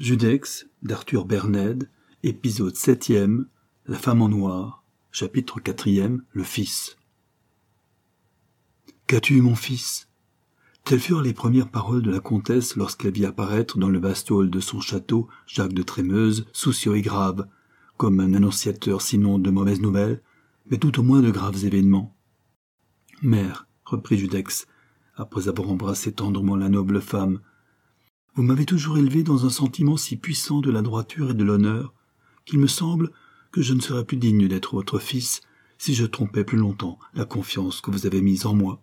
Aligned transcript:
Judex 0.00 0.66
d'Arthur 0.82 1.24
Berned, 1.24 1.88
épisode 2.24 2.74
septième, 2.74 3.46
La 3.86 3.96
femme 3.96 4.22
en 4.22 4.28
noir, 4.28 4.82
chapitre 5.12 5.60
quatrième, 5.60 6.24
Le 6.32 6.42
fils. 6.42 6.96
Qu'as-tu, 9.06 9.40
mon 9.40 9.54
fils? 9.54 10.08
Telles 10.82 10.98
furent 10.98 11.22
les 11.22 11.32
premières 11.32 11.70
paroles 11.70 12.02
de 12.02 12.10
la 12.10 12.18
comtesse 12.18 12.74
lorsqu'elle 12.74 13.12
vit 13.12 13.24
apparaître 13.24 13.78
dans 13.78 13.88
le 13.88 14.00
vaste 14.00 14.32
hall 14.32 14.50
de 14.50 14.58
son 14.58 14.80
château 14.80 15.28
Jacques 15.46 15.72
de 15.72 15.84
Trémeuse, 15.84 16.46
soucieux 16.52 16.96
et 16.96 17.02
grave, 17.02 17.46
comme 17.96 18.18
un 18.18 18.34
annonciateur 18.34 19.00
sinon 19.00 19.38
de 19.38 19.50
mauvaises 19.50 19.80
nouvelles, 19.80 20.22
mais 20.72 20.78
tout 20.78 20.98
au 20.98 21.04
moins 21.04 21.22
de 21.22 21.30
graves 21.30 21.64
événements. 21.64 22.16
Mère, 23.22 23.68
reprit 23.84 24.18
Judex, 24.18 24.66
après 25.14 25.46
avoir 25.46 25.70
embrassé 25.70 26.10
tendrement 26.10 26.56
la 26.56 26.68
noble 26.68 27.00
femme, 27.00 27.38
vous 28.34 28.42
m'avez 28.42 28.66
toujours 28.66 28.98
élevé 28.98 29.22
dans 29.22 29.46
un 29.46 29.50
sentiment 29.50 29.96
si 29.96 30.16
puissant 30.16 30.60
de 30.60 30.70
la 30.70 30.82
droiture 30.82 31.30
et 31.30 31.34
de 31.34 31.44
l'honneur 31.44 31.94
qu'il 32.44 32.58
me 32.58 32.66
semble 32.66 33.10
que 33.52 33.62
je 33.62 33.74
ne 33.74 33.80
serais 33.80 34.04
plus 34.04 34.16
digne 34.16 34.48
d'être 34.48 34.74
votre 34.74 34.98
fils 34.98 35.40
si 35.78 35.94
je 35.94 36.04
trompais 36.04 36.44
plus 36.44 36.58
longtemps 36.58 36.98
la 37.14 37.24
confiance 37.24 37.80
que 37.80 37.90
vous 37.90 38.06
avez 38.06 38.20
mise 38.20 38.46
en 38.46 38.54
moi. 38.54 38.82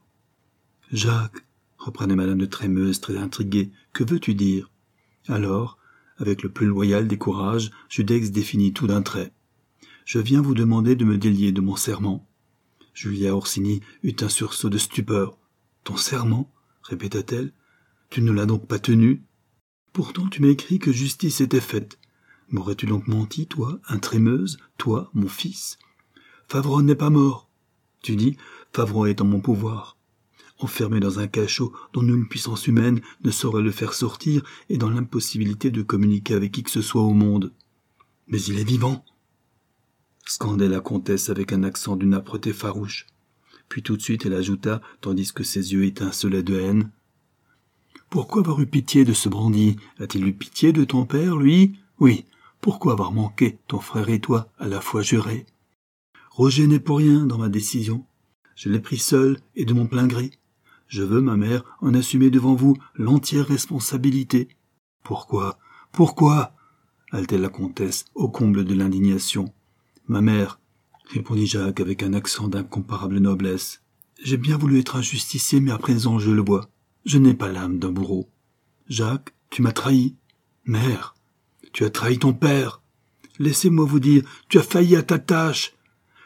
Jacques, 0.92 1.46
reprenait 1.78 2.16
madame 2.16 2.38
de 2.38 2.46
Trémeuse 2.46 3.02
très 3.02 3.18
intriguée, 3.18 3.72
que 3.92 4.04
veux-tu 4.04 4.36
dire? 4.36 4.70
Alors, 5.28 5.78
avec 6.18 6.44
le 6.44 6.50
plus 6.50 6.68
loyal 6.68 7.08
des 7.08 7.18
courages, 7.18 7.72
Judex 7.90 8.32
définit 8.32 8.72
tout 8.72 8.88
d'un 8.88 9.02
trait. 9.02 9.34
Je 10.06 10.20
viens 10.20 10.42
vous 10.42 10.54
demander 10.54 10.96
de 10.96 11.06
me 11.06 11.18
délier 11.18 11.52
de 11.52 11.62
mon 11.62 11.76
serment. 11.76 12.28
Julia 12.94 13.36
Orsini 13.36 13.82
eut 14.04 14.16
un 14.22 14.30
sursaut 14.30 14.70
de 14.70 14.78
stupeur. 14.78 15.38
Ton 15.84 15.98
serment? 15.98 16.52
répéta-t-elle. 16.84 17.52
Tu 18.10 18.22
ne 18.22 18.32
l'as 18.32 18.46
donc 18.46 18.68
pas 18.68 18.80
tenu? 18.80 19.24
Pourtant 19.94 20.28
tu 20.28 20.42
m'as 20.42 20.50
écrit 20.50 20.80
que 20.80 20.92
justice 20.92 21.42
était 21.42 21.62
faite. 21.62 22.00
M'aurais-tu 22.50 22.86
donc 22.86 23.08
menti, 23.08 23.48
toi, 23.48 23.80
intrémeuse, 23.88 24.58
toi, 24.78 25.10
mon 25.14 25.28
fils? 25.28 25.80
Favreau 26.48 26.82
n'est 26.82 26.96
pas 26.96 27.10
mort. 27.10 27.50
Tu 28.02 28.16
dis, 28.16 28.38
Favreau 28.74 29.06
est 29.06 29.22
en 29.22 29.26
mon 29.26 29.42
pouvoir. 29.42 29.98
Enfermé 30.60 31.00
dans 31.00 31.20
un 31.20 31.28
cachot 31.28 31.74
dont 31.94 32.04
nulle 32.04 32.28
puissance 32.28 32.68
humaine 32.68 33.02
ne 33.24 33.32
saurait 33.32 33.64
le 33.64 33.72
faire 33.72 33.94
sortir 33.94 34.44
et 34.70 34.78
dans 34.78 34.90
l'impossibilité 34.90 35.72
de 35.72 35.82
communiquer 35.82 36.36
avec 36.36 36.52
qui 36.52 36.64
que 36.64 36.72
ce 36.72 36.82
soit 36.82 37.02
au 37.02 37.14
monde. 37.14 37.54
Mais 38.28 38.42
il 38.42 38.60
est 38.60 38.64
vivant 38.64 39.04
scandait 40.32 40.70
la 40.70 40.80
comtesse 40.80 41.30
avec 41.30 41.52
un 41.52 41.64
accent 41.64 41.96
d'une 41.96 42.14
âpreté 42.14 42.54
farouche. 42.54 43.06
Puis 43.70 43.84
tout 43.84 43.98
de 43.98 44.02
suite 44.02 44.26
elle 44.26 44.34
ajouta, 44.34 44.82
tandis 45.02 45.34
que 45.34 45.44
ses 45.44 45.74
yeux 45.74 45.86
étincelaient 45.86 46.44
de 46.44 46.56
haine. 46.56 46.92
Pourquoi 48.12 48.42
avoir 48.42 48.60
eu 48.60 48.68
pitié 48.68 49.06
de 49.06 49.14
ce 49.14 49.30
bandit? 49.30 49.78
A-t-il 49.98 50.28
eu 50.28 50.34
pitié 50.34 50.74
de 50.74 50.84
ton 50.84 51.06
père, 51.06 51.38
lui? 51.38 51.80
Oui. 51.98 52.26
Pourquoi 52.60 52.92
avoir 52.92 53.14
manqué, 53.14 53.58
ton 53.70 53.80
frère 53.80 54.10
et 54.10 54.20
toi, 54.20 54.50
à 54.60 54.68
la 54.68 54.82
fois 54.82 55.02
jurés? 55.02 55.46
Roger 56.30 56.68
n'est 56.68 56.82
pour 56.82 56.98
rien 56.98 57.26
dans 57.26 57.38
ma 57.38 57.48
décision. 57.48 58.06
Je 58.54 58.68
l'ai 58.68 58.82
pris 58.82 58.98
seul 58.98 59.40
et 59.56 59.64
de 59.64 59.74
mon 59.74 59.88
plein 59.88 60.08
gré. 60.08 60.32
Je 60.88 61.04
veux, 61.04 61.22
ma 61.22 61.38
mère, 61.38 61.64
en 61.80 61.94
assumer 61.94 62.30
devant 62.30 62.54
vous 62.54 62.76
l'entière 62.96 63.48
responsabilité. 63.48 64.50
Pourquoi? 65.04 65.58
Pourquoi? 65.94 66.54
Haltait 67.14 67.38
la 67.38 67.48
comtesse, 67.48 68.04
au 68.14 68.28
comble 68.28 68.66
de 68.66 68.74
l'indignation. 68.74 69.54
Ma 70.10 70.20
mère, 70.20 70.60
répondit 71.06 71.48
Jacques 71.48 71.80
avec 71.80 72.04
un 72.04 72.14
accent 72.14 72.50
d'incomparable 72.50 73.20
noblesse. 73.20 73.82
J'ai 74.22 74.36
bien 74.36 74.58
voulu 74.58 74.80
être 74.80 74.98
un 74.98 75.02
justicier, 75.02 75.62
mais 75.62 75.72
à 75.72 75.78
présent 75.78 76.20
je 76.20 76.32
le 76.32 76.42
vois. 76.42 76.70
Je 77.06 77.18
n'ai 77.18 77.34
pas 77.34 77.52
l'âme 77.52 77.80
d'un 77.80 77.92
bourreau. 77.92 78.30
Jacques, 78.88 79.34
tu 79.50 79.62
m'as 79.62 79.72
trahi. 79.72 80.16
Mère, 80.66 81.16
tu 81.74 81.84
as 81.84 81.90
trahi 81.90 82.20
ton 82.20 82.34
père. 82.34 82.82
Laissez-moi 83.40 83.86
vous 83.86 84.00
dire, 84.00 84.24
tu 84.50 84.60
as 84.60 84.64
failli 84.64 84.96
à 84.96 85.04
ta 85.04 85.18
tâche. 85.18 85.74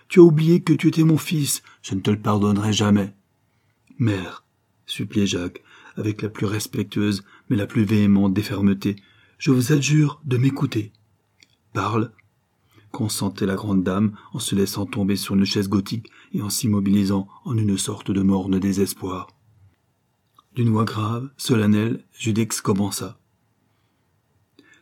Tu 0.10 0.20
as 0.20 0.24
oublié 0.24 0.62
que 0.62 0.74
tu 0.74 0.88
étais 0.88 1.04
mon 1.04 1.18
fils. 1.18 1.64
Je 1.82 1.96
ne 1.96 2.02
te 2.02 2.12
le 2.12 2.20
pardonnerai 2.20 2.74
jamais. 2.74 3.14
Mère, 3.98 4.44
suppliait 4.86 5.28
Jacques, 5.28 5.64
avec 5.96 6.22
la 6.22 6.30
plus 6.30 6.46
respectueuse 6.46 7.24
mais 7.50 7.56
la 7.56 7.68
plus 7.68 7.86
véhémente 7.86 8.34
des 8.34 8.42
fermetés, 8.42 8.98
je 9.38 9.52
vous 9.52 9.72
adjure 9.72 10.22
de 10.26 10.38
m'écouter. 10.38 10.92
Parle, 11.74 12.12
consentait 12.92 13.46
la 13.46 13.56
grande 13.56 13.84
dame 13.84 14.16
en 14.34 14.40
se 14.40 14.56
laissant 14.56 14.86
tomber 14.86 15.16
sur 15.16 15.36
une 15.36 15.46
chaise 15.46 15.70
gothique 15.70 16.10
et 16.34 16.42
en 16.42 16.50
s'immobilisant 16.50 17.28
en 17.44 17.58
une 17.58 17.78
sorte 17.78 18.12
de 18.12 18.22
morne 18.22 18.60
désespoir. 18.60 19.28
D'une 20.56 20.70
voix 20.70 20.86
grave, 20.86 21.30
solennelle, 21.36 22.00
Judex 22.18 22.62
commença. 22.62 23.20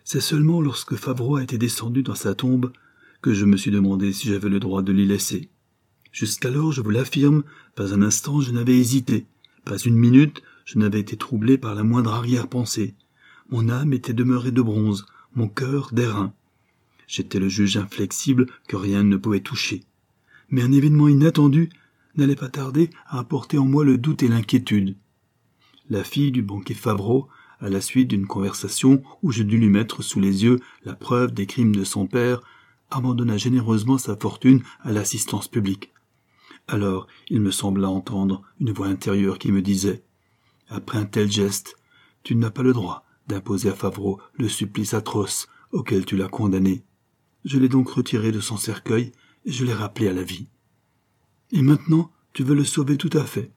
C'est 0.04 0.22
seulement 0.22 0.62
lorsque 0.62 0.96
Favreau 0.96 1.40
été 1.40 1.58
descendu 1.58 2.04
dans 2.04 2.14
sa 2.14 2.36
tombe 2.36 2.72
que 3.24 3.34
je 3.34 3.44
me 3.46 3.58
suis 3.58 3.72
demandé 3.72 4.14
si 4.14 4.28
j'avais 4.28 4.50
le 4.50 4.60
droit 4.60 4.84
de 4.84 4.92
l'y 4.92 5.08
laisser. 5.08 5.50
Jusqu'alors, 6.12 6.74
je 6.74 6.82
vous 6.82 6.92
l'affirme, 6.92 7.44
pas 7.74 7.92
un 7.92 8.04
instant 8.04 8.40
je 8.40 8.52
n'avais 8.52 8.78
hésité, 8.78 9.26
pas 9.66 9.78
une 9.78 9.96
minute 9.96 10.44
je 10.66 10.78
n'avais 10.78 11.00
été 11.00 11.18
troublé 11.18 11.58
par 11.58 11.74
la 11.74 11.84
moindre 11.84 12.14
arrière-pensée. 12.14 12.94
Mon 13.50 13.68
âme 13.68 13.94
était 13.94 14.14
demeurée 14.14 14.52
de 14.52 14.62
bronze, 14.62 15.08
mon 15.34 15.48
cœur 15.48 15.90
d'airain. 15.92 16.36
J'étais 17.08 17.40
le 17.40 17.50
juge 17.50 17.78
inflexible 17.78 18.46
que 18.68 18.76
rien 18.76 19.04
ne 19.04 19.18
pouvait 19.18 19.40
toucher. 19.40 19.82
Mais 20.52 20.62
un 20.62 20.72
événement 20.72 21.08
inattendu 21.08 21.70
n'allait 22.16 22.36
pas 22.36 22.50
tarder 22.50 22.92
à 23.08 23.18
apporter 23.18 23.58
en 23.58 23.66
moi 23.66 23.84
le 23.84 23.98
doute 23.98 24.22
et 24.22 24.28
l'inquiétude 24.28 24.96
la 25.94 26.04
fille 26.04 26.32
du 26.32 26.42
banquier 26.42 26.74
Favreau, 26.74 27.28
à 27.60 27.70
la 27.70 27.80
suite 27.80 28.10
d'une 28.10 28.26
conversation 28.26 29.04
où 29.22 29.32
je 29.32 29.44
dus 29.44 29.58
lui 29.58 29.70
mettre 29.70 30.02
sous 30.02 30.20
les 30.20 30.44
yeux 30.44 30.60
la 30.84 30.96
preuve 30.96 31.32
des 31.34 31.46
crimes 31.46 31.76
de 31.76 31.84
son 31.84 32.08
père, 32.08 32.42
abandonna 32.90 33.38
généreusement 33.38 34.00
sa 34.00 34.18
fortune 34.18 34.64
à 34.82 34.92
l'assistance 34.92 35.48
publique. 35.48 35.94
Alors 36.68 37.08
il 37.30 37.42
me 37.42 37.52
sembla 37.52 37.90
entendre 37.90 38.42
une 38.60 38.72
voix 38.72 38.88
intérieure 38.88 39.38
qui 39.38 39.52
me 39.52 39.62
disait 39.62 40.04
Après 40.68 40.98
un 40.98 41.06
tel 41.06 41.32
geste, 41.32 41.76
tu 42.24 42.36
n'as 42.36 42.50
pas 42.50 42.64
le 42.64 42.74
droit 42.74 43.06
d'imposer 43.28 43.70
à 43.70 43.74
Favreau 43.74 44.20
le 44.34 44.50
supplice 44.50 44.96
atroce 44.96 45.48
auquel 45.72 46.06
tu 46.06 46.18
l'as 46.18 46.28
condamné. 46.28 46.84
Je 47.46 47.60
l'ai 47.60 47.70
donc 47.70 47.90
retiré 47.90 48.32
de 48.32 48.40
son 48.40 48.58
cercueil 48.58 49.12
et 49.46 49.52
je 49.52 49.64
l'ai 49.64 49.74
rappelé 49.74 50.08
à 50.08 50.14
la 50.14 50.24
vie. 50.24 50.48
Et 51.52 51.62
maintenant, 51.62 52.12
tu 52.34 52.44
veux 52.44 52.56
le 52.56 52.66
sauver 52.66 52.98
tout 52.98 53.12
à 53.14 53.24
fait. 53.24 53.52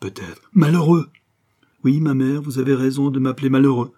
Peut-être. 0.00 0.48
Malheureux. 0.52 1.10
Oui, 1.84 2.00
ma 2.00 2.14
mère, 2.14 2.42
vous 2.42 2.58
avez 2.58 2.74
raison 2.74 3.10
de 3.10 3.18
m'appeler 3.18 3.48
malheureux. 3.48 3.92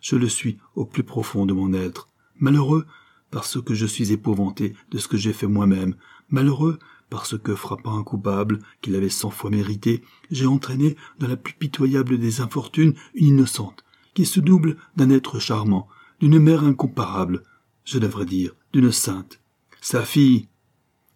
Je 0.00 0.16
le 0.16 0.28
suis 0.28 0.58
au 0.74 0.84
plus 0.84 1.04
profond 1.04 1.46
de 1.46 1.52
mon 1.52 1.72
être. 1.72 2.08
Malheureux 2.38 2.86
parce 3.30 3.60
que 3.60 3.74
je 3.74 3.86
suis 3.86 4.12
épouvanté 4.12 4.74
de 4.90 4.98
ce 4.98 5.06
que 5.06 5.16
j'ai 5.16 5.32
fait 5.32 5.46
moi-même. 5.46 5.94
Malheureux 6.28 6.78
parce 7.08 7.38
que, 7.38 7.54
frappant 7.54 7.98
un 7.98 8.02
coupable 8.02 8.60
qu'il 8.80 8.96
avait 8.96 9.08
cent 9.08 9.30
fois 9.30 9.50
mérité, 9.50 10.02
j'ai 10.30 10.46
entraîné 10.46 10.96
dans 11.18 11.28
la 11.28 11.36
plus 11.36 11.54
pitoyable 11.54 12.18
des 12.18 12.40
infortunes 12.40 12.94
une 13.14 13.26
innocente, 13.26 13.84
qui 14.14 14.24
se 14.24 14.40
double 14.40 14.76
d'un 14.96 15.10
être 15.10 15.38
charmant, 15.38 15.88
d'une 16.20 16.38
mère 16.38 16.64
incomparable, 16.64 17.42
je 17.84 17.98
devrais 17.98 18.26
dire, 18.26 18.52
d'une 18.72 18.92
sainte. 18.92 19.40
Sa 19.80 20.04
fille. 20.04 20.48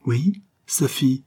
Oui, 0.05 0.43
sa 0.67 0.89
fille, 0.89 1.25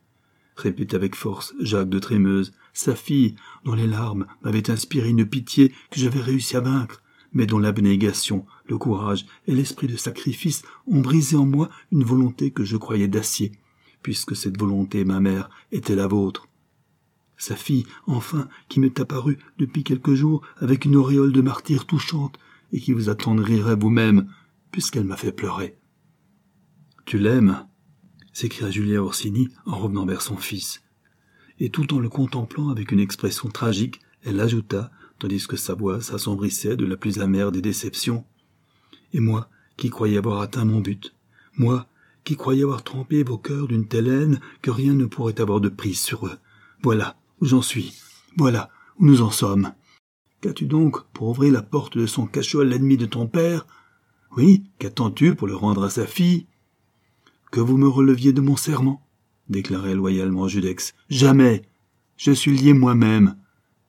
répétait 0.55 0.95
avec 0.95 1.15
force 1.15 1.53
Jacques 1.59 1.89
de 1.89 1.99
Trémeuse, 1.99 2.53
sa 2.77 2.95
fille, 2.95 3.35
dont 3.65 3.73
les 3.73 3.87
larmes 3.87 4.27
m'avaient 4.43 4.69
inspiré 4.69 5.09
une 5.09 5.25
pitié 5.25 5.69
que 5.89 5.99
j'avais 5.99 6.21
réussi 6.21 6.55
à 6.55 6.61
vaincre, 6.61 7.01
mais 7.33 7.47
dont 7.47 7.59
l'abnégation, 7.59 8.45
le 8.67 8.77
courage 8.77 9.25
et 9.47 9.53
l'esprit 9.53 9.87
de 9.87 9.97
sacrifice 9.97 10.61
ont 10.85 11.01
brisé 11.01 11.35
en 11.35 11.45
moi 11.45 11.69
une 11.91 12.03
volonté 12.03 12.51
que 12.51 12.63
je 12.63 12.77
croyais 12.77 13.07
d'acier, 13.07 13.51
puisque 14.03 14.35
cette 14.35 14.59
volonté, 14.59 15.05
ma 15.05 15.19
mère, 15.19 15.49
était 15.71 15.95
la 15.95 16.07
vôtre. 16.07 16.47
Sa 17.35 17.55
fille, 17.55 17.85
enfin, 18.05 18.47
qui 18.69 18.79
m'est 18.79 18.99
apparue 18.99 19.39
depuis 19.57 19.83
quelques 19.83 20.13
jours 20.13 20.41
avec 20.57 20.85
une 20.85 20.95
auréole 20.95 21.31
de 21.31 21.41
martyr 21.41 21.85
touchante 21.85 22.37
et 22.71 22.79
qui 22.79 22.93
vous 22.93 23.09
attendrirait 23.09 23.75
vous-même, 23.75 24.31
puisqu'elle 24.71 25.05
m'a 25.05 25.17
fait 25.17 25.31
pleurer. 25.31 25.77
Tu 27.05 27.17
l'aimes? 27.17 27.65
s'écria 28.33 28.69
Julia 28.69 29.01
Orsini 29.01 29.49
en 29.65 29.77
revenant 29.77 30.05
vers 30.05 30.21
son 30.21 30.37
fils 30.37 30.83
et 31.59 31.69
tout 31.69 31.93
en 31.93 31.99
le 31.99 32.09
contemplant 32.09 32.69
avec 32.69 32.91
une 32.91 32.99
expression 32.99 33.49
tragique, 33.49 33.99
elle 34.23 34.39
ajouta, 34.39 34.91
tandis 35.19 35.47
que 35.47 35.57
sa 35.57 35.73
voix 35.73 36.01
s'assombrissait 36.01 36.75
de 36.75 36.85
la 36.85 36.97
plus 36.97 37.19
amère 37.19 37.51
des 37.51 37.61
déceptions. 37.61 38.25
Et 39.13 39.19
moi, 39.19 39.49
qui 39.77 39.89
croyais 39.89 40.17
avoir 40.17 40.41
atteint 40.41 40.65
mon 40.65 40.79
but, 40.79 41.15
moi, 41.57 41.87
qui 42.23 42.35
croyais 42.35 42.63
avoir 42.63 42.83
trempé 42.83 43.23
vos 43.23 43.37
cœurs 43.37 43.67
d'une 43.67 43.87
telle 43.87 44.07
haine 44.07 44.39
que 44.61 44.69
rien 44.69 44.93
ne 44.93 45.05
pourrait 45.05 45.39
avoir 45.39 45.61
de 45.61 45.69
prise 45.69 45.99
sur 45.99 46.27
eux. 46.27 46.37
Voilà 46.83 47.15
où 47.39 47.45
j'en 47.45 47.61
suis. 47.61 47.93
Voilà 48.35 48.69
où 48.99 49.05
nous 49.05 49.21
en 49.21 49.31
sommes. 49.31 49.71
Qu'as-tu 50.41 50.65
donc 50.65 51.03
pour 51.13 51.29
ouvrir 51.29 51.53
la 51.53 51.63
porte 51.63 51.97
de 51.97 52.05
son 52.05 52.27
cachot 52.27 52.59
à 52.59 52.65
l'ennemi 52.65 52.97
de 52.97 53.05
ton 53.05 53.27
père? 53.27 53.65
Oui, 54.35 54.65
qu'attends-tu 54.77 55.35
pour 55.35 55.47
le 55.47 55.55
rendre 55.55 55.83
à 55.83 55.89
sa 55.89 56.05
fille? 56.05 56.47
Que 57.49 57.59
vous 57.61 57.77
me 57.77 57.87
releviez 57.87 58.33
de 58.33 58.41
mon 58.41 58.55
serment? 58.55 59.06
Déclarait 59.49 59.95
loyalement 59.95 60.47
Judex. 60.47 60.93
Jamais. 61.09 61.63
Je 62.17 62.31
suis 62.31 62.55
lié 62.55 62.73
moi-même, 62.73 63.37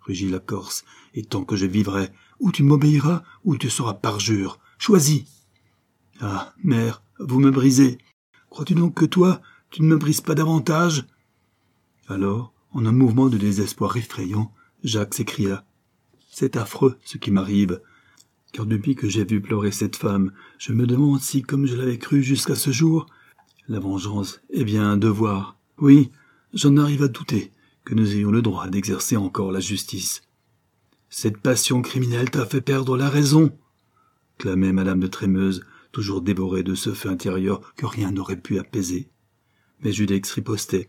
rugit 0.01 0.29
la 0.29 0.39
Corse, 0.39 0.85
et 1.15 1.25
tant 1.25 1.45
que 1.45 1.57
je 1.57 1.67
vivrai, 1.67 2.11
ou 2.41 2.53
tu 2.53 2.63
m'obéiras, 2.63 3.23
ou 3.45 3.57
tu 3.57 3.71
seras 3.71 3.95
parjure, 3.95 4.59
Choisis. 4.79 5.25
Ah, 6.21 6.55
mère, 6.63 7.03
vous 7.19 7.41
me 7.41 7.51
brisez. 7.51 7.99
Crois-tu 8.49 8.75
donc 8.75 8.95
que 8.95 9.05
toi, 9.05 9.43
tu 9.71 9.83
ne 9.83 9.89
me 9.89 9.97
brises 9.97 10.21
pas 10.21 10.37
davantage? 10.37 11.05
Alors, 12.07 12.53
en 12.73 12.87
un 12.87 12.93
mouvement 12.93 13.29
de 13.29 13.37
désespoir 13.37 13.97
effrayant, 13.97 14.53
Jacques 14.85 15.15
s'écria. 15.15 15.65
C'est 16.31 16.57
affreux 16.57 16.97
ce 17.05 17.19
qui 17.19 17.33
m'arrive. 17.33 17.81
Car 18.53 18.67
depuis 18.67 18.95
que 18.95 19.09
j'ai 19.09 19.25
vu 19.25 19.41
pleurer 19.41 19.73
cette 19.73 19.97
femme, 19.97 20.33
je 20.59 20.73
me 20.73 20.87
demande 20.87 21.21
si, 21.21 21.43
comme 21.43 21.67
je 21.67 21.75
l'avais 21.75 21.99
cru 21.99 22.23
jusqu'à 22.23 22.55
ce 22.55 22.71
jour, 22.71 23.07
la 23.69 23.79
vengeance 23.79 24.41
est 24.51 24.65
bien 24.65 24.91
un 24.91 24.97
devoir. 24.97 25.59
Oui, 25.79 26.11
j'en 26.55 26.77
arrive 26.77 27.03
à 27.03 27.09
douter 27.09 27.53
que 27.85 27.95
nous 27.95 28.15
ayons 28.15 28.31
le 28.31 28.43
droit 28.43 28.69
d'exercer 28.69 29.17
encore 29.17 29.53
la 29.53 29.61
justice. 29.61 30.23
Cette 31.11 31.39
passion 31.39 31.83
criminelle 31.83 32.31
t'a 32.31 32.47
fait 32.47 32.61
perdre 32.61 32.97
la 32.97 33.09
raison, 33.09 33.57
clamait 34.39 34.73
madame 34.73 35.01
de 35.01 35.07
Trémeuse, 35.07 35.65
toujours 35.93 36.21
dévorée 36.21 36.63
de 36.63 36.75
ce 36.75 36.93
feu 36.93 37.09
intérieur 37.09 37.75
que 37.77 37.87
rien 37.87 38.11
n'aurait 38.11 38.41
pu 38.41 38.59
apaiser. 38.59 39.09
Mais 39.81 39.93
Judex 39.93 40.31
ripostait. 40.33 40.89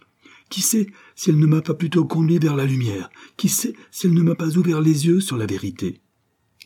Qui 0.49 0.61
sait 0.61 0.87
si 1.15 1.29
elle 1.29 1.37
ne 1.37 1.45
m'a 1.45 1.61
pas 1.61 1.75
plutôt 1.75 2.05
conduit 2.05 2.39
vers 2.39 2.55
la 2.55 2.65
lumière? 2.65 3.09
Qui 3.37 3.49
sait 3.49 3.75
si 3.91 4.07
elle 4.07 4.13
ne 4.13 4.23
m'a 4.23 4.35
pas 4.35 4.57
ouvert 4.57 4.81
les 4.81 5.05
yeux 5.05 5.21
sur 5.21 5.37
la 5.37 5.45
vérité? 5.45 6.01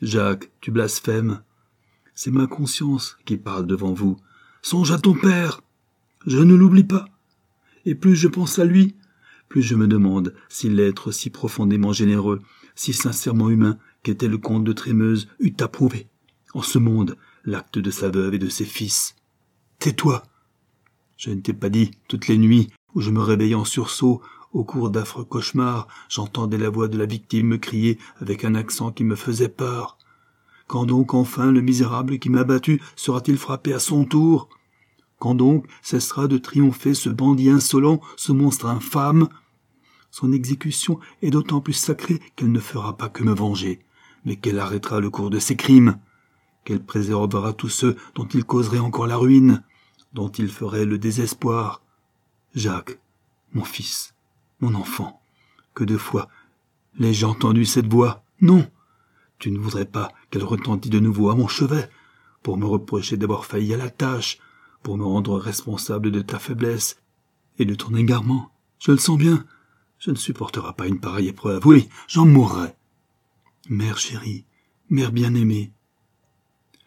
Jacques, 0.01 0.51
tu 0.61 0.71
blasphèmes. 0.71 1.43
C'est 2.15 2.31
ma 2.31 2.47
conscience 2.47 3.17
qui 3.25 3.37
parle 3.37 3.67
devant 3.67 3.93
vous. 3.93 4.17
Songe 4.61 4.91
à 4.91 4.99
ton 4.99 5.13
père. 5.13 5.61
Je 6.25 6.39
ne 6.39 6.55
l'oublie 6.55 6.83
pas. 6.83 7.05
Et 7.85 7.95
plus 7.95 8.15
je 8.15 8.27
pense 8.27 8.59
à 8.59 8.65
lui, 8.65 8.95
plus 9.49 9.61
je 9.61 9.75
me 9.75 9.87
demande 9.87 10.33
si 10.49 10.69
l'être 10.69 11.11
si 11.11 11.29
profondément 11.29 11.93
généreux, 11.93 12.41
si 12.75 12.93
sincèrement 12.93 13.49
humain 13.49 13.77
qu'était 14.03 14.27
le 14.27 14.37
comte 14.37 14.63
de 14.63 14.73
Trémeuse 14.73 15.27
eût 15.39 15.53
approuvé, 15.59 16.07
en 16.53 16.61
ce 16.61 16.79
monde, 16.79 17.17
l'acte 17.45 17.77
de 17.77 17.91
sa 17.91 18.09
veuve 18.09 18.33
et 18.35 18.39
de 18.39 18.49
ses 18.49 18.65
fils. 18.65 19.15
Tais-toi. 19.79 20.23
Je 21.17 21.29
ne 21.29 21.41
t'ai 21.41 21.53
pas 21.53 21.69
dit, 21.69 21.91
toutes 22.07 22.27
les 22.27 22.37
nuits, 22.37 22.69
où 22.95 23.01
je 23.01 23.11
me 23.11 23.21
réveillais 23.21 23.55
en 23.55 23.65
sursaut, 23.65 24.21
au 24.53 24.63
cours 24.63 24.89
d'affreux 24.89 25.25
cauchemars, 25.25 25.87
j'entendais 26.09 26.57
la 26.57 26.69
voix 26.69 26.87
de 26.87 26.97
la 26.97 27.05
victime 27.05 27.47
me 27.47 27.57
crier 27.57 27.97
avec 28.21 28.45
un 28.45 28.55
accent 28.55 28.91
qui 28.91 29.03
me 29.03 29.15
faisait 29.15 29.49
peur. 29.49 29.97
Quand 30.67 30.85
donc 30.85 31.13
enfin 31.13 31.51
le 31.51 31.61
misérable 31.61 32.19
qui 32.19 32.29
m'a 32.29 32.43
battu 32.43 32.81
sera-t-il 32.95 33.37
frappé 33.37 33.73
à 33.73 33.79
son 33.79 34.05
tour? 34.05 34.49
Quand 35.23 35.35
donc 35.35 35.67
cessera 35.81 36.27
de 36.27 36.37
triompher 36.37 36.93
ce 36.93 37.07
bandit 37.07 37.49
insolent, 37.49 38.01
ce 38.17 38.33
monstre 38.33 38.65
infâme? 38.65 39.29
Son 40.11 40.33
exécution 40.33 40.99
est 41.21 41.29
d'autant 41.29 41.61
plus 41.61 41.71
sacrée 41.71 42.19
qu'elle 42.35 42.51
ne 42.51 42.59
fera 42.59 42.97
pas 42.97 43.07
que 43.07 43.23
me 43.23 43.33
venger, 43.33 43.79
mais 44.25 44.35
qu'elle 44.35 44.59
arrêtera 44.59 44.99
le 44.99 45.09
cours 45.09 45.29
de 45.29 45.39
ses 45.39 45.55
crimes, 45.55 45.97
qu'elle 46.65 46.83
préservera 46.83 47.53
tous 47.53 47.69
ceux 47.69 47.95
dont 48.15 48.27
il 48.27 48.43
causerait 48.43 48.79
encore 48.79 49.07
la 49.07 49.15
ruine, 49.15 49.63
dont 50.11 50.27
il 50.27 50.49
ferait 50.49 50.83
le 50.83 50.97
désespoir. 50.97 51.81
Jacques, 52.53 52.99
mon 53.53 53.63
fils, 53.63 54.15
mon 54.59 54.75
enfant, 54.75 55.21
que 55.73 55.85
de 55.85 55.95
fois 55.95 56.27
l'ai-je 56.99 57.25
entendu 57.25 57.63
cette 57.63 57.87
voix? 57.87 58.25
Non, 58.41 58.69
tu 59.39 59.51
ne 59.51 59.59
voudrais 59.59 59.85
pas 59.85 60.11
qu'elle 60.31 60.43
retentît 60.43 60.89
de 60.89 60.99
nouveau 60.99 61.29
à 61.29 61.35
mon 61.35 61.47
chevet, 61.47 61.89
pour 62.41 62.57
me 62.57 62.65
reprocher 62.65 63.15
d'avoir 63.15 63.45
failli 63.45 63.73
à 63.73 63.77
la 63.77 63.89
tâche, 63.89 64.37
pour 64.83 64.97
me 64.97 65.05
rendre 65.05 65.39
responsable 65.39 66.11
de 66.11 66.21
ta 66.21 66.37
faiblesse 66.37 66.97
et 67.57 67.65
de 67.65 67.73
ton 67.73 67.95
égarement. 67.95 68.51
Je 68.79 68.91
le 68.91 68.97
sens 68.97 69.17
bien. 69.17 69.45
Je 69.97 70.11
ne 70.11 70.15
supporterai 70.15 70.73
pas 70.73 70.87
une 70.87 70.99
pareille 70.99 71.29
épreuve. 71.29 71.65
Oui, 71.65 71.87
j'en 72.07 72.25
mourrai. 72.25 72.75
Mère 73.69 73.97
chérie, 73.97 74.43
mère 74.89 75.13
bien-aimée. 75.13 75.71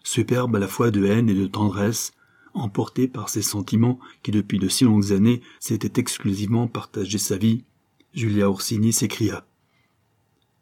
Superbe 0.03 0.55
à 0.57 0.59
la 0.59 0.69
fois 0.69 0.91
de 0.91 1.05
haine 1.05 1.31
et 1.31 1.35
de 1.35 1.47
tendresse, 1.47 2.13
emporté 2.53 3.09
par 3.09 3.31
ces 3.31 3.43
sentiments 3.43 3.99
qui 4.23 4.31
depuis 4.31 4.59
de 4.59 4.69
si 4.69 4.85
longues 4.85 5.13
années 5.13 5.41
s'étaient 5.59 6.01
exclusivement 6.01 6.69
partagé 6.69 7.19
sa 7.19 7.37
vie, 7.37 7.65
Julia 8.13 8.49
Orsini 8.49 8.93
s'écria. 8.93 9.47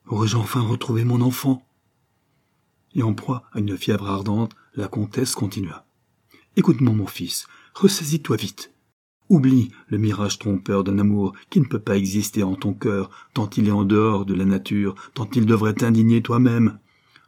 Aurais-je 0.07 0.37
enfin 0.37 0.61
retrouvé 0.61 1.05
mon 1.05 1.21
enfant? 1.21 1.67
Et 2.95 3.03
en 3.03 3.15
proie 3.15 3.45
à 3.53 3.59
une 3.59 3.77
fièvre 3.77 4.09
ardente, 4.09 4.55
la 4.75 4.87
comtesse 4.87 5.35
continua. 5.35 5.85
Écoute-moi, 6.57 6.95
mon 6.95 7.09
fils, 7.09 7.49
ressaisis-toi 7.75 8.37
vite. 8.37 8.73
Oublie 9.29 9.73
le 9.89 9.99
mirage 9.99 10.39
trompeur 10.39 10.85
d'un 10.85 11.01
amour 11.01 11.35
qui 11.51 11.59
ne 11.59 11.65
peut 11.65 11.81
pas 11.81 11.97
exister 11.97 12.45
en 12.45 12.55
ton 12.55 12.75
cœur, 12.75 13.11
tant 13.33 13.51
il 13.57 13.67
est 13.67 13.73
en 13.73 13.85
dehors 13.85 14.25
de 14.25 14.35
la 14.35 14.45
nature, 14.45 14.95
tant 15.15 15.29
il 15.35 15.47
devrait 15.47 15.75
t'indigner 15.75 16.23
toi-même. 16.23 16.79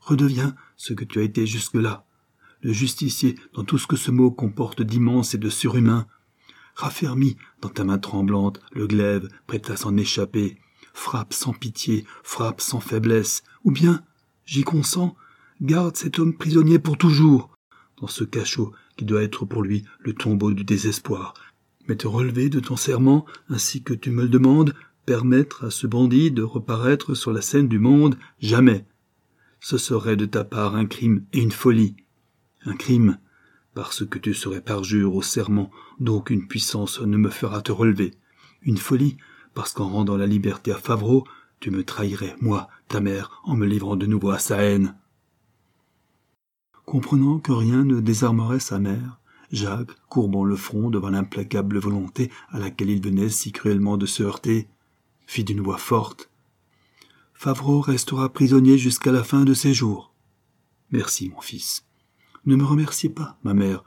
Redeviens 0.01 0.55
ce 0.77 0.93
que 0.93 1.05
tu 1.05 1.19
as 1.19 1.23
été 1.23 1.45
jusque-là, 1.45 2.07
le 2.61 2.73
justicier 2.73 3.35
dans 3.53 3.65
tout 3.65 3.79
ce 3.79 3.89
que 3.89 3.97
ce 3.97 4.13
mot 4.13 4.31
comporte 4.31 4.83
d'immense 4.83 5.35
et 5.35 5.39
de 5.39 5.51
surhumain. 5.51 6.07
Raffermis 6.77 7.37
dans 7.61 7.71
ta 7.71 7.83
main 7.83 7.99
tremblante 7.99 8.61
le 8.73 8.87
glaive 8.87 9.29
prêt 9.49 9.63
à 9.69 9.77
s'en 9.77 9.97
échapper. 9.97 10.57
Frappe 10.95 11.35
sans 11.35 11.53
pitié, 11.53 12.05
frappe 12.23 12.61
sans 12.61 12.81
faiblesse, 12.81 13.43
ou 13.65 13.73
bien, 13.73 14.05
j'y 14.45 14.63
consens, 14.63 15.17
garde 15.61 15.97
cet 15.97 16.21
homme 16.21 16.37
prisonnier 16.37 16.79
pour 16.79 16.97
toujours, 16.97 17.56
dans 18.01 18.07
ce 18.07 18.25
cachot 18.25 18.73
qui 18.97 19.05
doit 19.05 19.23
être 19.23 19.45
pour 19.45 19.63
lui 19.63 19.85
le 20.01 20.13
tombeau 20.13 20.53
du 20.53 20.65
désespoir. 20.65 21.35
Mais 21.89 21.97
te 21.97 22.07
relever 22.07 22.49
de 22.49 22.61
ton 22.61 22.77
serment, 22.77 23.27
ainsi 23.49 23.83
que 23.83 23.95
tu 23.95 24.11
me 24.11 24.23
le 24.23 24.29
demandes, 24.29 24.75
permettre 25.05 25.65
à 25.65 25.71
ce 25.71 25.87
bandit 25.87 26.31
de 26.31 26.43
reparaître 26.43 27.15
sur 27.15 27.33
la 27.33 27.43
scène 27.43 27.69
du 27.69 27.79
monde, 27.79 28.19
jamais. 28.41 28.85
Ce 29.61 29.79
serait 29.79 30.17
de 30.17 30.27
ta 30.27 30.45
part 30.45 30.75
un 30.75 30.87
crime 30.87 31.25
et 31.33 31.41
une 31.41 31.53
folie 31.53 31.97
un 32.67 32.75
crime, 32.75 33.19
parce 33.75 34.05
que 34.05 34.19
tu 34.19 34.35
serais 34.35 34.61
parjure 34.61 35.15
au 35.15 35.23
serment 35.23 35.71
d'aucune 36.01 36.47
puissance 36.47 37.01
ne 37.01 37.17
me 37.17 37.31
fera 37.31 37.63
te 37.63 37.73
relever, 37.73 38.15
une 38.63 38.77
folie, 38.77 39.17
parce 39.55 39.73
qu'en 39.73 39.89
rendant 39.89 40.17
la 40.17 40.27
liberté 40.27 40.73
à 40.73 40.77
Favreau, 40.77 41.25
tu 41.61 41.71
me 41.71 41.85
trahirais, 41.85 42.37
moi, 42.41 42.69
ta 42.89 43.01
mère, 43.01 43.41
en 43.45 43.57
me 43.57 43.67
livrant 43.67 43.97
de 43.97 44.07
nouveau 44.07 44.31
à 44.31 44.39
sa 44.39 44.63
haine. 44.63 44.97
Comprenant 46.87 47.41
que 47.41 47.51
rien 47.51 47.85
ne 47.85 48.01
désarmerait 48.01 48.61
sa 48.61 48.79
mère, 48.79 49.19
Jacques, 49.51 49.91
courbant 50.09 50.45
le 50.45 50.55
front 50.55 50.89
devant 50.89 51.11
l'implacable 51.11 51.79
volonté 51.79 52.31
à 52.51 52.61
laquelle 52.61 52.91
il 52.91 53.03
venait 53.03 53.29
si 53.29 53.51
cruellement 53.51 53.97
de 53.97 54.07
se 54.07 54.23
heurter, 54.23 54.69
fit 55.27 55.43
d'une 55.43 55.61
voix 55.61 55.79
forte. 55.79 56.31
Favreau 57.35 57.81
restera 57.81 58.33
prisonnier 58.33 58.79
jusqu'à 58.79 59.11
la 59.11 59.25
fin 59.25 59.45
de 59.45 59.53
ses 59.53 59.75
jours. 59.75 60.15
Merci, 60.93 61.29
mon 61.29 61.41
fils. 61.41 61.85
Ne 62.45 62.55
me 62.55 62.65
remerciez 62.65 63.11
pas, 63.11 63.37
ma 63.43 63.53
mère. 63.53 63.83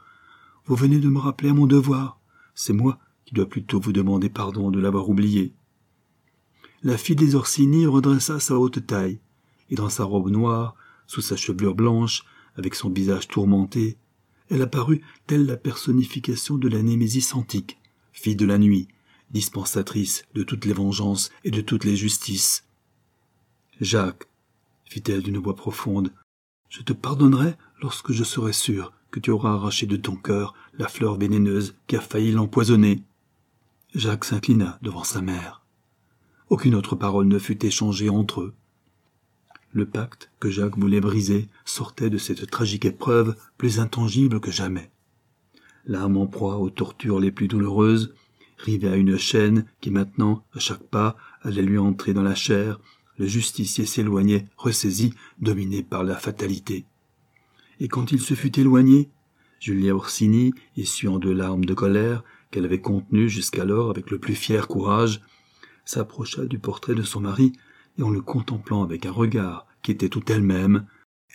Vous 0.66 0.76
venez 0.76 0.98
de 0.98 1.08
me 1.08 1.18
rappeler 1.18 1.48
à 1.48 1.54
mon 1.54 1.66
devoir. 1.66 2.20
C'est 2.54 2.74
moi 2.74 2.98
qui 3.24 3.34
dois 3.34 3.48
plutôt 3.48 3.80
vous 3.80 3.92
demander 3.92 4.28
pardon 4.28 4.70
de 4.70 4.78
l'avoir 4.78 5.08
oublié. 5.08 5.54
La 6.82 6.98
fille 6.98 7.16
des 7.16 7.34
Orsini 7.34 7.86
redressa 7.86 8.40
sa 8.40 8.58
haute 8.58 8.86
taille, 8.86 9.20
et 9.70 9.74
dans 9.74 9.88
sa 9.88 10.04
robe 10.04 10.28
noire, 10.28 10.74
sous 11.06 11.22
sa 11.22 11.36
chevelure 11.36 11.74
blanche, 11.74 12.24
avec 12.56 12.74
son 12.74 12.90
visage 12.90 13.28
tourmenté, 13.28 13.96
elle 14.50 14.62
apparut 14.62 15.00
telle 15.26 15.46
la 15.46 15.56
personnification 15.56 16.56
de 16.56 16.68
la 16.68 16.82
Némésis 16.82 17.34
antique, 17.34 17.78
fille 18.12 18.36
de 18.36 18.46
la 18.46 18.58
nuit, 18.58 18.88
dispensatrice 19.30 20.24
de 20.34 20.42
toutes 20.42 20.64
les 20.64 20.72
vengeances 20.72 21.30
et 21.44 21.50
de 21.50 21.60
toutes 21.60 21.84
les 21.84 21.96
justices. 21.96 22.64
Jacques, 23.80 24.26
fit-elle 24.84 25.22
d'une 25.22 25.38
voix 25.38 25.56
profonde, 25.56 26.12
je 26.68 26.82
te 26.82 26.92
pardonnerai 26.92 27.54
lorsque 27.80 28.12
je 28.12 28.24
serai 28.24 28.52
sûr 28.52 28.92
que 29.10 29.20
tu 29.20 29.30
auras 29.30 29.54
arraché 29.54 29.86
de 29.86 29.96
ton 29.96 30.16
cœur 30.16 30.54
la 30.78 30.88
fleur 30.88 31.16
vénéneuse 31.16 31.74
qui 31.86 31.96
a 31.96 32.00
failli 32.00 32.32
l'empoisonner. 32.32 33.02
Jacques 33.94 34.24
s'inclina 34.24 34.78
devant 34.82 35.04
sa 35.04 35.20
mère. 35.20 35.62
Aucune 36.48 36.74
autre 36.74 36.96
parole 36.96 37.26
ne 37.26 37.38
fut 37.38 37.64
échangée 37.64 38.08
entre 38.08 38.40
eux. 38.40 38.54
Le 39.72 39.86
pacte 39.86 40.30
que 40.40 40.50
Jacques 40.50 40.78
voulait 40.78 41.00
briser 41.00 41.48
sortait 41.64 42.10
de 42.10 42.18
cette 42.18 42.50
tragique 42.50 42.84
épreuve 42.84 43.36
plus 43.56 43.78
intangible 43.78 44.40
que 44.40 44.50
jamais. 44.50 44.90
L'âme 45.86 46.16
en 46.16 46.26
proie 46.26 46.58
aux 46.58 46.70
tortures 46.70 47.20
les 47.20 47.30
plus 47.30 47.46
douloureuses, 47.46 48.14
rivée 48.58 48.88
à 48.88 48.96
une 48.96 49.16
chaîne 49.16 49.64
qui 49.80 49.90
maintenant, 49.90 50.44
à 50.54 50.58
chaque 50.58 50.82
pas, 50.82 51.16
allait 51.42 51.62
lui 51.62 51.78
entrer 51.78 52.12
dans 52.12 52.22
la 52.22 52.34
chair, 52.34 52.80
le 53.16 53.26
justicier 53.26 53.86
s'éloignait, 53.86 54.46
ressaisi, 54.56 55.14
dominé 55.40 55.82
par 55.82 56.04
la 56.04 56.16
fatalité. 56.16 56.84
Et 57.78 57.88
quand 57.88 58.12
il 58.12 58.20
se 58.20 58.34
fut 58.34 58.58
éloigné, 58.58 59.08
Julia 59.60 59.94
Orsini, 59.94 60.52
essuyant 60.76 61.18
de 61.18 61.30
larmes 61.30 61.64
de 61.64 61.74
colère 61.74 62.24
qu'elle 62.50 62.64
avait 62.64 62.80
contenues 62.80 63.28
jusqu'alors 63.28 63.90
avec 63.90 64.10
le 64.10 64.18
plus 64.18 64.34
fier 64.34 64.66
courage, 64.66 65.20
s'approcha 65.84 66.44
du 66.44 66.58
portrait 66.58 66.94
de 66.94 67.02
son 67.02 67.20
mari 67.20 67.52
et 68.00 68.02
en 68.02 68.10
le 68.10 68.22
contemplant 68.22 68.82
avec 68.82 69.04
un 69.04 69.12
regard 69.12 69.66
qui 69.82 69.90
était 69.90 70.08
tout 70.08 70.24
elle-même, 70.32 70.86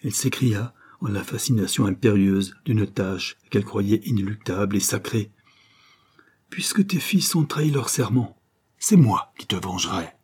elle 0.03 0.13
s'écria 0.13 0.74
en 1.00 1.07
la 1.07 1.24
fascination 1.24 1.86
impérieuse 1.86 2.55
d'une 2.65 2.88
tâche 2.88 3.38
qu'elle 3.51 3.63
croyait 3.63 4.01
inéluctable 4.05 4.75
et 4.75 4.79
sacrée. 4.79 5.31
Puisque 6.50 6.88
tes 6.88 7.00
fils 7.00 7.36
ont 7.36 7.45
trahi 7.45 7.69
leur 7.69 7.89
serment, 7.89 8.36
c'est 8.79 8.95
moi 8.95 9.31
qui 9.38 9.45
te 9.45 9.55
vengerai. 9.55 10.15